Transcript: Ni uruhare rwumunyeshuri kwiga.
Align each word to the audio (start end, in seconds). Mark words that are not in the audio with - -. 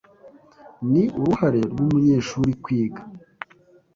Ni 0.91 1.03
uruhare 1.21 1.59
rwumunyeshuri 1.71 2.51
kwiga. 2.63 3.01